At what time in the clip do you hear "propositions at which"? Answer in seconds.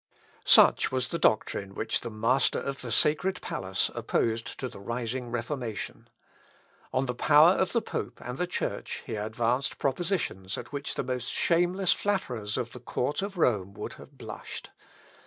9.77-10.95